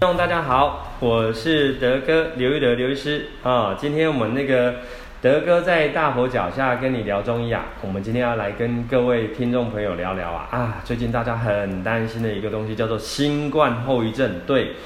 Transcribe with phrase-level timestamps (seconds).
[0.00, 3.76] 观众大家好，我是德哥刘玉德刘医师啊。
[3.76, 4.76] 今天我们那个
[5.20, 7.64] 德哥在大佛脚下跟你聊中医啊。
[7.82, 14.42] 我们今天要来跟各位听众朋友聊聊啊啊，最近大家很担心的一个东西叫做新冠后遗症。
[14.46, 14.76] 对，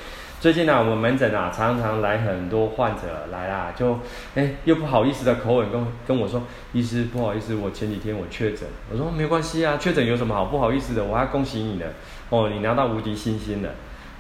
[0.41, 3.99] 最近呢、我们门诊啊常常来很多患者来啦，就
[4.35, 6.43] 哎又不好意思的口吻跟跟我说，
[6.73, 8.67] 医师不好意思，我前几天我确诊。
[8.91, 11.05] 我说没关系啊，确诊有什么好不好意思的？
[11.05, 11.85] 我还恭喜你呢，
[12.31, 13.69] 哦，你拿到无敌星星了。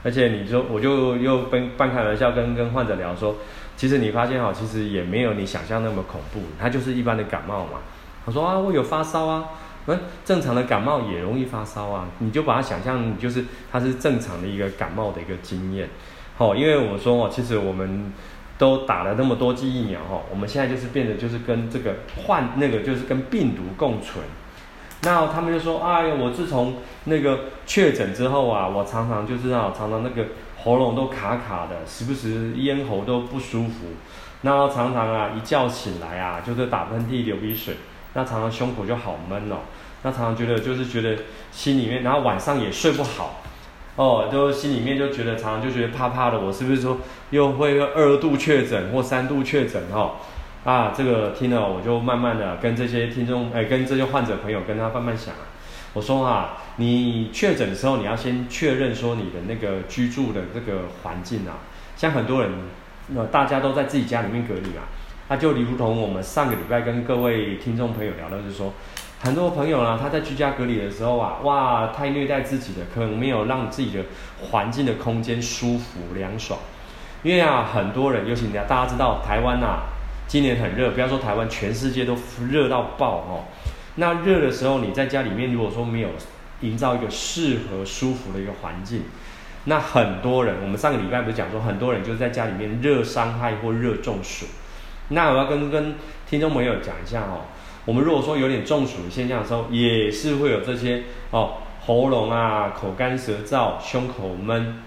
[0.05, 3.37] 而且你说，我就又跟半开玩笑跟跟患者聊说，
[3.77, 7.81] 其实你发现哈，其实也没有你想象那么恐怖，它就是一般的感冒嘛。
[8.27, 9.45] 他说啊，我有发烧啊，
[9.87, 15.89] 嗯，正常的感冒也容易发烧啊，你就把它想象就是它是正常的一个感冒的一个经验。
[16.37, 18.13] 好，因为我说哦，其实我们
[18.59, 21.95] 都打了那么多剂疫苗哈，我们现在就是变得就是跟这个
[22.25, 24.25] 患那个就是跟病毒共存。
[25.05, 30.27] 那他们就说：“哎呀，我自从那个确诊之后啊，我常常就是啊，常常那个
[30.63, 33.87] 喉咙都卡卡的，时不时咽喉都不舒服。
[34.43, 37.75] 然后常常啊，一觉醒来啊，就是打喷嚏、流鼻水。
[38.15, 39.57] 那常常胸口就好闷哦。
[40.05, 41.17] 那常常觉得就是觉得
[41.51, 43.43] 心里面，然后晚上也睡不好
[43.97, 46.39] 哦，就心里面就觉得常常就觉得怕怕的。
[46.39, 46.99] 我是不是说
[47.31, 50.13] 又会二度确诊或三度确诊哦？”
[50.65, 55.35] 啊，这个听了我就慢慢的跟这些听众，哎，跟这些患者朋友跟他慢慢讲，
[55.93, 61.59] 我说啊，你确诊的时候，你要先确认说你的那个居住的这个环境啊，
[61.97, 62.53] 像很多人，
[63.09, 64.87] 那大家都在自己家里面隔离啊，
[65.29, 68.73] 那就如同我们上个礼拜跟各位听众朋友聊的就是说，
[69.21, 74.05] 很多朋友呢，他在居家隔离的时候啊，哇，太虐待自己的，可能没有让自己的
[74.41, 76.61] 环境的空间舒服凉爽，
[77.25, 79.89] 因为啊，很多人，尤其大家知道台湾啊。
[80.33, 82.17] 今年很热，不要说台湾，全世界都
[82.51, 83.45] 热到爆哦。
[83.97, 86.09] 那热的时候，你在家里面如果说没有
[86.63, 89.03] 营造一个适合舒服的一个环境，
[89.65, 94.47] 那很多人，我们上个礼拜不是讲说，很多人就在家里面热伤害或热中暑。
[95.09, 97.43] 那我要跟跟听众朋友讲一下哦，
[97.85, 104.79] 我们如果说有点中暑的现象的时候，也是会有这些哦，喉咙啊、口干舌燥、胸口闷，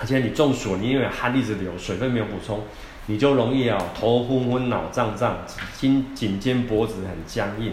[0.00, 2.60] 而且你中暑，你因为汗一直流，水分没有补充。
[3.06, 5.38] 你就容易啊，头昏昏、脑胀胀、
[5.76, 7.72] 肩颈肩脖子很僵硬，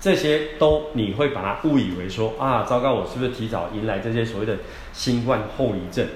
[0.00, 4.58] 这些都你会把它误以为说啊，糟糕，我是不是提早迎来这些所谓的
[4.92, 6.06] 新冠后遗症？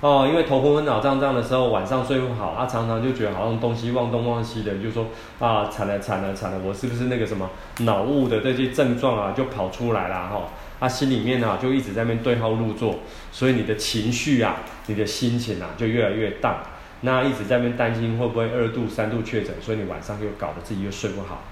[0.00, 5.06] 哦，因为头昏昏、脑胀胀的时候，晚上睡不好，啊，常常就觉得好像东西忘东忘西的，就说
[5.40, 10.48] 啊，惨了惨了惨了，我是不是那个什么脑雾的这些症状啊，就跑出来了哈？
[10.78, 13.00] 啊，心里面啊就一直在那边对号入座，
[13.32, 16.62] 所以你的情绪啊，你的心情啊就越来越淡。
[17.02, 21.44] 那一直在那边担心会不会二度、三度确诊，所以你晚上又搞得自己又睡不好。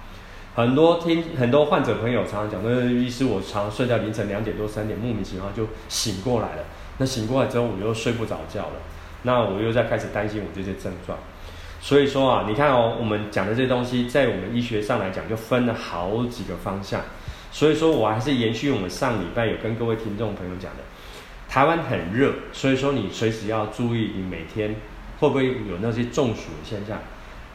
[0.54, 6.64] 很多听很多患者朋友常常讲，那医师我常常睡到凌晨两点多、三点，莫名其妙就醒过来了。
[6.98, 8.72] 那醒过来之后，我又睡不着觉了。
[9.22, 11.18] 那我又在开始担心我这些症状。
[11.78, 17.02] 所以说啊，你看哦，我们讲的这些东西，在我们医学上来讲，就分了好几个方向。
[17.52, 20.78] 所以说我还是延续我们上礼拜有跟各位听众朋友讲的，
[21.48, 24.74] 台湾很热，所以说你随时要注意，你每天。
[25.18, 26.98] 会不会有那些中暑的现象？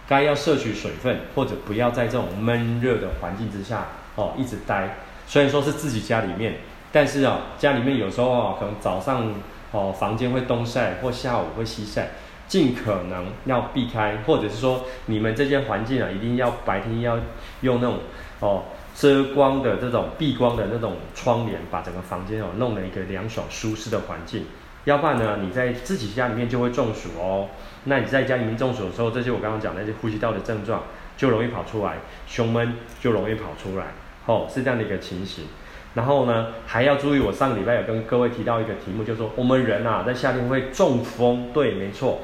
[0.08, 4.98] 该要摄取水分，或者不要在这种闷热的环境之下哦一直待。
[5.26, 6.56] 虽然说是自己家里面，
[6.92, 9.34] 但是啊、家里面有时候啊、可能早上
[9.72, 12.10] 哦房间会东晒，或下午会西晒，
[12.46, 17.18] 尽可能要避开，或者是说你们这些环境啊一定要白天要
[17.62, 18.00] 用那种
[18.42, 24.46] 哦遮光的这种避光的那种窗帘，把整个房间哦弄了一个凉爽舒适的环境。
[24.86, 27.50] 要不然呢，你在自己家里面就会中暑哦。
[27.84, 30.84] 那你在家里面中暑的时候，这些我刚刚讲那些呼吸道的症状
[31.18, 31.97] 就容易跑出来，
[32.28, 33.86] 胸闷就容易跑出来，
[34.25, 35.46] 哦，是这样的一个情形。
[35.94, 41.50] 然后呢，还要注意，我上个礼拜有跟各位提到一个题目，就是说我们人啊，在夏天会中风。
[41.53, 42.22] 对，没错。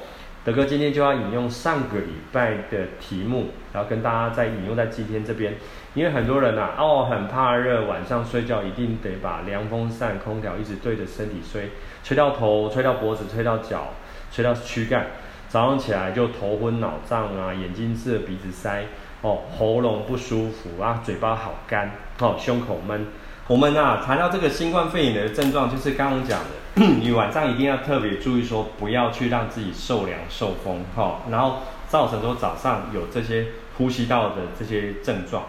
[0.48, 5.56] 德哥今天就要引用上个礼拜的题目，然后跟大家再引用在今天这边，
[5.94, 11.72] 因为很多人啊，哦，很怕热，晚上睡觉一定得把凉风扇、空调一直对着身体吹，
[12.02, 13.90] 吹到头，吹到脖子，吹到脚，
[14.32, 15.08] 吹到躯干，
[15.50, 18.86] 早上起来就头昏脑胀啊，眼睛涩，鼻子塞，
[19.24, 23.06] 哦，喉咙不舒服啊，嘴巴好干，哦，胸口闷。
[23.48, 33.46] 我们啊谈到这个新冠肺炎的症状，就是刚刚讲的， 你晚上一定要特别注意，说不要去让自己受凉受风，哈，然后造成说早上有这些
[33.78, 35.44] 呼吸道的这些症状，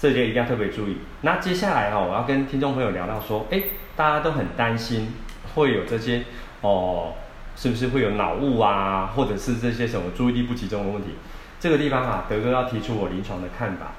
[0.00, 0.96] 这些一定要特别注意。
[1.20, 3.62] 那接下来哈，我要跟听众朋友聊到说，哎，
[3.94, 5.14] 大家都很担心
[5.54, 6.24] 会有这些
[6.62, 7.12] 哦，
[7.54, 11.10] 是不是会有脑雾啊，或者是这些什么注意力不集中的问题？
[11.60, 13.92] 这个地方啊，德哥要提出我临床的看法，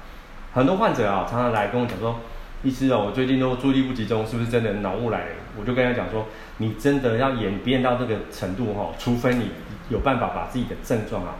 [0.52, 2.20] 很多患者啊常常来跟我讲说。
[2.64, 5.26] 医师哦，我最近都注意力不集中，是不是真的脑雾来？
[5.60, 6.26] 我就跟他讲说，
[6.56, 9.50] 你真的要演变到这个程度哈，除非你
[9.90, 11.36] 有办法把自己的症状啊，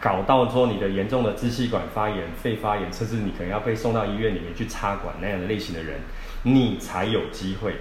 [0.00, 6.00] 搞到说你的严重的支气管发炎、肺发炎，甚至你可能要被送到医院里面去插管那样的类型的人，
[6.42, 7.74] 你才有机会，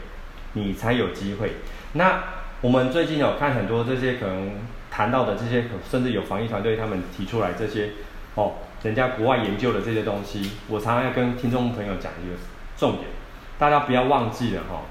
[0.54, 1.54] 你才有机会。
[1.94, 2.24] 那
[2.62, 4.52] 我们最近有看很多这些可能
[4.92, 7.90] 谈到的这些，甚至有防疫团队他们提出来这些
[8.36, 8.54] 哦，
[8.84, 12.36] 人家国外研究的这些东西，我常常要跟听众朋友讲一个。
[12.78, 13.06] 重点，
[13.58, 14.82] 大家不要忘记了哈，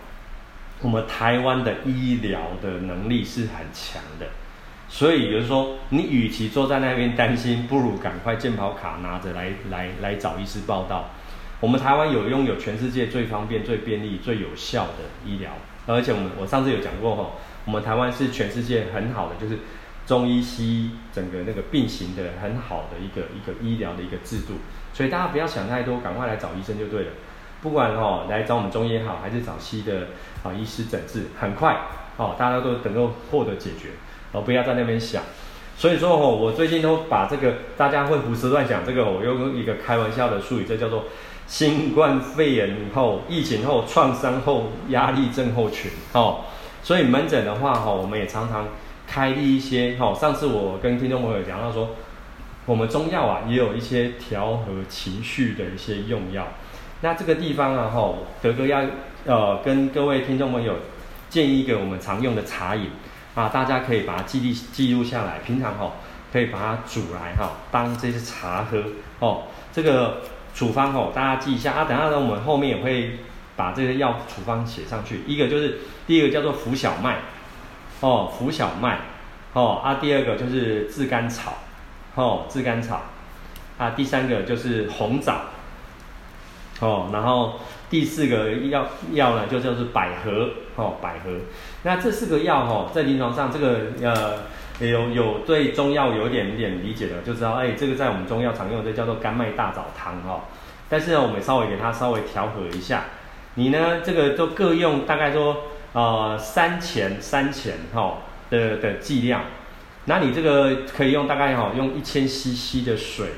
[0.81, 4.27] 我们台湾的医疗的能力是很强的，
[4.89, 11.11] 所以就是说，你与其坐在那边担心，不如赶快健保卡拿着来来来找医师报到。
[11.61, 15.53] 我们台湾有拥有全世界最方便、最便利、最有效的医疗，
[15.87, 17.31] 而且我们我上次有讲过哈，
[17.65, 19.61] 我们台湾是全世界很好的，就是
[20.05, 24.55] 中医西医整个那个并行的很好的一个一个医疗的一个制度，
[24.93, 27.11] 所以大家不要想太多，赶快来找医生就对了。
[27.63, 30.09] 不管哦，来找我们中医也好，还是找西的
[30.43, 31.77] 啊医师诊治，很快
[32.17, 33.91] 哦，大家都能够获得解决，
[34.33, 35.23] 哦，不要在那边想。
[35.79, 41.05] 所以说哦，我最近都把这个大家会胡思乱想，这个我用一个开玩笑的术语，这叫做
[41.47, 46.41] 新冠肺炎后疫情后创伤后压力症候群哦。
[46.83, 48.67] 所以门诊的话哈，我们也常常
[49.07, 50.13] 开立一些哈。
[50.13, 51.91] 上次我跟听众朋友讲到说，
[52.67, 56.49] 我们中药啊也有一些调和情绪的一些用药。
[57.05, 58.81] 那这个地方啊，哈，德哥要
[59.27, 60.77] 呃跟各位听众朋友
[61.29, 62.91] 建议一个我们常用的茶饮
[63.35, 65.95] 啊，大家可以把它记录记录下来，平常哈
[66.33, 68.85] 可以把它煮来哈当这些茶喝
[69.19, 69.43] 哦。
[69.73, 70.19] 这个
[70.55, 71.85] 处方哦，大家记一下啊。
[71.87, 73.19] 等下呢，我们后面也会
[73.57, 75.23] 把这个药处方写上去。
[75.27, 77.17] 一个就是第一个叫做浮小麦
[77.99, 79.01] 哦，浮小麦
[79.55, 81.55] 哦啊，第二个就是炙甘草
[82.15, 83.03] 哦，炙甘草
[83.77, 85.41] 啊，第三个就是红枣。
[86.83, 91.31] 哦，然后第四个药药呢，就叫做百合哦，百合。
[91.85, 94.39] 那这四个药、哦，在临床上这个呃
[94.85, 100.41] 有有对中药有点点理解的，就知道哎，这个在我们中药常用的这叫做甘麦大枣汤哈。
[100.89, 103.05] 但是呢，我们稍微给它稍微调和一下，
[103.55, 105.59] 你呢这个都各用大概说
[105.93, 108.19] 呃三钱三钱哈
[108.51, 109.43] 的的剂量，
[110.07, 113.29] 那你这个可以用大概哈用一千 CC 的水。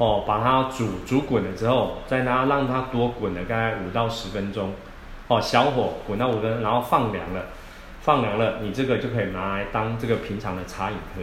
[0.00, 4.72] 哦，把它煮煮滚了之后，再拿让它多滚了大概五到十分钟，
[5.28, 7.48] 哦，小火滚到五分钟，然后放凉了，
[8.00, 11.22] 放凉了，你这个就可以拿来当这个平常的茶饮喝。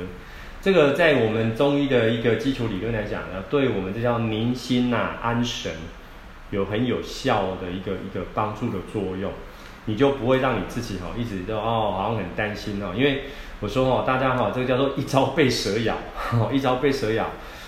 [0.61, 5.71] 这个在我们中医的一个基础理论来讲呢，对我们这叫宁心呐、安神，
[6.51, 9.31] 有很有效的一个一个帮助的作用。
[9.85, 13.23] 你就不会让你自己哈一直都哦好像很担心哦，因为
[13.59, 15.95] 我说哦大家哈这个叫做一朝被蛇咬，
[16.53, 17.25] 一朝被蛇咬。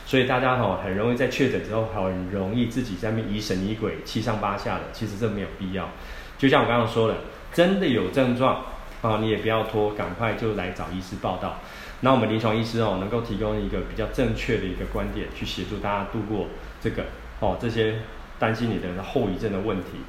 [0.10, 4.86] 所以大家哈很容易在确诊之后，很容易自己在那边疑神疑鬼、七上八下的。
[4.92, 5.88] 其实这没有必要。
[6.36, 7.14] 就像我刚刚说的，
[7.54, 8.66] 真的有症状
[9.04, 11.60] 啊，你也不要拖，赶快就来找医师报到。
[12.00, 16.48] 那我们临床医师哦，能够提供一个比较正确的一个观点，去协助大家度过
[16.82, 17.04] 这个
[17.40, 17.98] 哦这些
[18.40, 20.00] 担心你的后遗症的问题。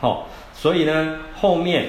[0.00, 1.88] 好，所以呢，后面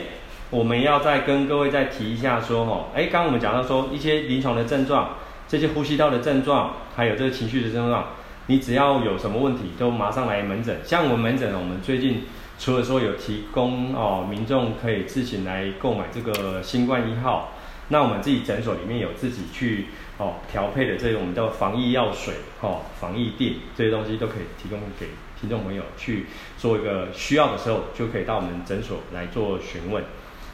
[0.49, 5.11] 我们要再跟各位再提一下说哈，哎，刚刚我们讲到说一些临床的症状。
[5.47, 8.07] 这些呼吸道的症状，还有这个情绪的症状，
[8.47, 10.79] 你只要有什么问题，都马上来门诊。
[10.83, 12.23] 像我们门诊，我们最近
[12.57, 17.53] 除了说有提供哦，民众可以自行来购买这个新冠一号，
[17.89, 19.85] 那我们自己诊所里面有自己去
[20.17, 25.07] 哦调配的这种我们叫防疫药水哦，防疫錠这些东西都可以提供给
[25.39, 26.25] 听众朋友去
[26.57, 30.03] 做一个需要的时候，就可以到我们诊所来做询问。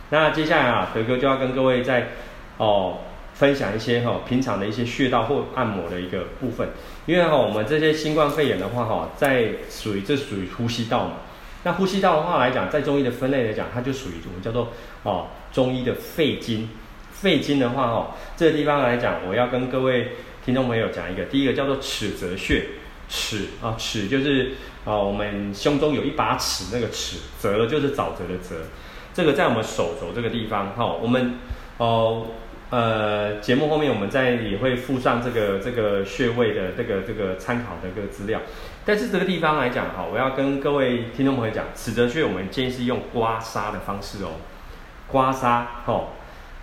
[0.10, 2.10] 那接下来啊，德哥就要跟各位在
[2.58, 2.98] 哦。
[3.34, 6.70] 分享一些哈平常的一些穴道或按摩的一个部分，
[7.06, 11.14] 因为哈我们这些新冠肺炎的话哈，在属于这属于呼吸道嘛。
[11.64, 14.74] 那呼吸道的话来讲，在中医的分类来讲，它就属于我们叫做
[15.04, 16.70] 哦中医的肺经。
[17.12, 20.12] 肺经的话哈，这个地方来讲，我要跟各位
[20.46, 22.66] 听众朋友讲一个，第一个叫做尺泽穴，
[23.08, 24.54] 尺啊尺就是
[24.86, 28.56] 啊我们胸中有一把尺，那个尺泽就是沼泽的泽，
[29.14, 31.40] 这个在我们手肘这个地方哈，我们
[31.78, 32.28] 哦。
[32.72, 38.40] 呃节目后面我们再也会附上这个这个穴位的这个这个参考的一个资料。
[38.84, 44.40] 但是这个地方来讲哈，我要跟各位听众朋友讲，尺泽穴我们建议是用刮痧的方式哦，
[45.08, 46.08] 刮痧哦。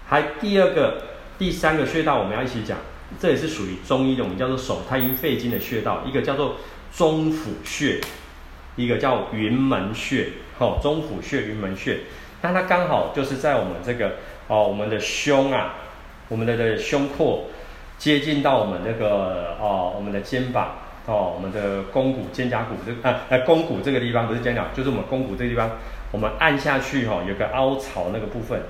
[0.07, 1.03] 还第二个、
[1.39, 2.79] 第三个穴道我们要一起讲，
[3.21, 6.57] 这也是属于中医的，我们叫做手太阴肺经的穴道，一个叫做
[6.93, 8.01] 中府穴，
[8.75, 12.01] 一个叫云门穴，哦，中府穴、云门穴，
[12.41, 14.15] 那它刚好就是在我们这个
[14.49, 15.75] 哦，我们的胸啊。
[16.29, 17.47] 我们的的胸廓
[17.99, 25.71] 接近到我们那个哦，我们的肩膀哦，我们的肱骨、肩胛骨这个、呃肱骨这个地方不是肩胛，就是我们肱骨这个地方，
[26.13, 28.61] 我们按下去哈、哦，有个凹槽那个部分。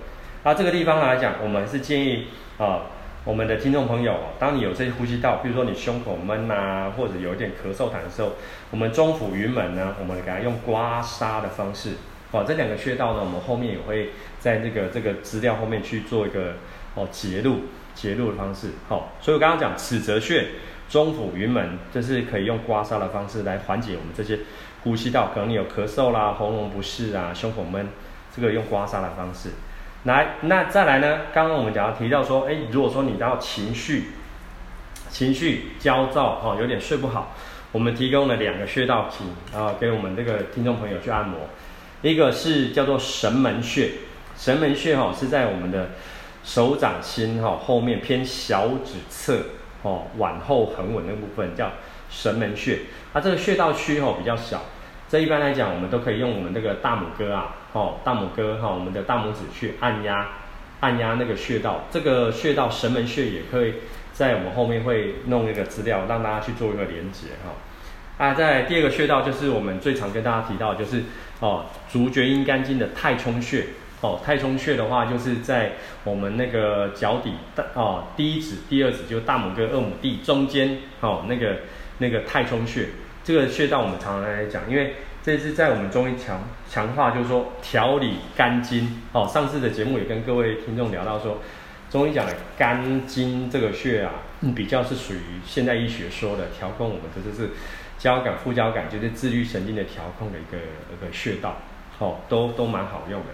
[0.44, 2.82] 那这个地方来讲，我们是建议啊、
[3.24, 8.32] 我们的听众朋友，当你有这些呼吸道，比如说你胸口闷呐、或者有一点咳嗽痰的时候，
[8.70, 11.94] 我们中府云门呢，我们给它用刮痧的方式。
[12.30, 16.54] 哦，这两个穴道呢，我们后面也会在这个这个资料后面去做一个
[16.98, 17.60] 哦节录
[17.94, 18.70] 节录的方式。
[18.88, 20.48] 好、所以我刚刚讲尺泽穴、
[20.88, 24.40] 中府云门，这是可以用刮痧的方式来缓解我们这些
[24.82, 27.88] 呼吸道，可能你有咳嗽啦、喉咙不适啊、胸口闷，
[28.34, 29.50] 这个用刮痧的方式。
[30.04, 31.20] 来，那再来呢？
[31.34, 34.10] 刚刚我们讲到提到说，哎，如果说你到情绪
[35.10, 37.34] 情绪焦躁哦，有点睡不好，
[37.72, 39.24] 我们提供了两个穴道题
[39.56, 41.40] 啊，给我们这个听众朋友去按摩。
[42.00, 43.90] 一个是叫做神门穴，
[44.36, 45.90] 神门穴哈是在我们的
[46.48, 49.38] 手掌心哈后面偏小指侧
[49.82, 51.70] 哦，腕后横纹那部分叫
[52.08, 52.78] 神门穴。
[53.12, 54.62] 它这个穴道区哈比较小，
[55.10, 60.26] 这一般来讲我们都可以用我们这个大拇哥啊，哦大拇哥哈，我们的大拇指去按压
[60.80, 61.84] 按压那个穴道。
[61.90, 63.74] 这个穴道神门穴也可以
[64.14, 68.24] 在我们后面会弄一个资料让大家去做一个连接哈。
[68.24, 71.02] 啊，在第二个穴道就是我们最常跟大家提到就是。
[71.40, 73.64] 哦，足厥阴肝经的太冲穴，
[74.00, 75.72] 哦，太冲穴的话，就是在
[76.04, 81.56] 我们那个脚底大哦，第一指、第二指就大拇哥、二拇弟中间，哦，那个
[81.98, 82.88] 那个太冲穴，
[83.24, 89.02] 这个穴道我们常常来讲，因为这是在我们中医强强化，就是说调理肝经。
[89.12, 91.38] 哦，上次的节目也跟各位听众聊到说，
[91.90, 94.12] 中医讲的肝经这个穴啊，
[94.54, 97.50] 比较是属于现代医学说的调控我们的就是。
[97.98, 101.56] 交感副交感就是自律神经的调控的一个一个穴道，
[101.98, 103.26] 哦，都都蛮好用的。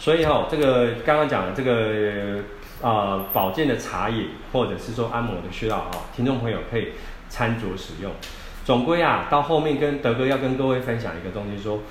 [0.00, 2.40] 所以哈、哦，这个刚刚讲的这个
[2.80, 6.88] 啊保健的茶饮，或者是说按摩的穴道啊、哦，听众朋友可以
[7.28, 8.10] 参酌使用。
[8.64, 11.82] 总归啊，到后面跟德哥要跟各位分享一个东西说，说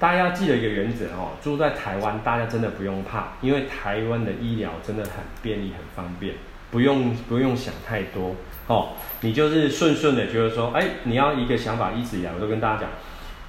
[0.00, 6.34] 大家要记得一个原则哦，住在台湾，大家真的不用怕，因为台湾的医疗真的很便利、很方便，
[6.72, 8.34] 不用不用想太多。
[8.66, 12.90] 哦，你就是顺顺的觉得说，哎，你要一个想法，一直以来我都跟大家讲，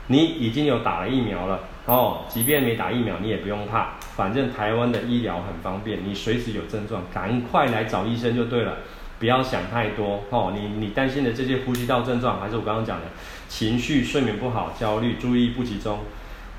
[0.07, 8.77] 你已经有打了疫苗了，哦，即便没打疫苗，你也不用怕，反正台湾的医疗很方便，你随时有症状，赶快来找医生就对了，
[9.19, 13.05] 不要想太多，哦，你你担心的这些呼吸道症状，还是我刚刚讲的
[13.47, 15.99] 情绪、睡眠不好、焦虑、注意力不集中。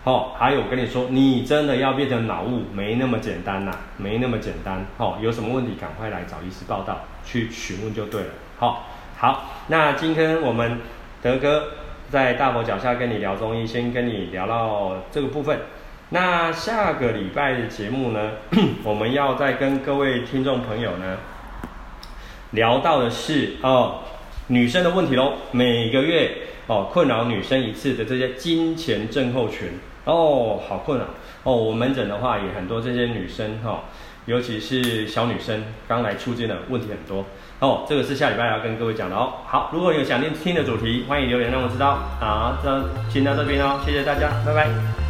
[0.04, 4.84] 哦，还有我跟你说，你真的要变成脑雾，没那么简单呐、没那么简单。
[4.98, 8.28] 哦，有什么问题赶快来找医师报道，去询问就对了。
[8.58, 8.86] 好、
[9.16, 10.78] 好，那今天我们
[11.22, 11.68] 德哥
[12.14, 15.58] 在大佛脚下跟你聊中医，先跟你聊到这个部分。
[16.10, 18.34] 那下个礼拜的节目呢，
[18.84, 21.16] 我们要再跟各位听众朋友呢
[22.52, 24.02] 聊到的是哦，
[24.46, 26.36] 女生的问题喽，每个月
[26.68, 29.70] 哦困扰女生一次的这些金钱症候群。
[30.04, 31.06] 哦，好困啊！
[31.42, 33.84] 哦，我门诊的话也很多，这些女生哈、
[34.26, 37.24] 尤其是小女生刚来初经的问题很多。
[37.60, 39.32] 哦，这个是下礼拜要跟各位讲的哦。
[39.46, 41.98] 好，如果有想听听的主题，欢迎留言让我知道。
[42.20, 45.03] 好，这先到这边哦，谢谢大家，拜拜。